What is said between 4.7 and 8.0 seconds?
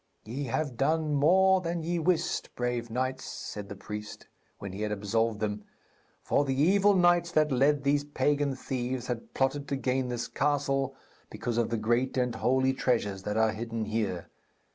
he had absolved them; 'for the evil knights that led